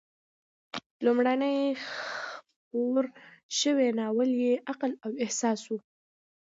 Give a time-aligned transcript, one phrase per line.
[1.05, 1.55] لومړنی
[1.89, 3.03] خپور
[3.59, 5.73] شوی ناول یې "عقل او احساس" و.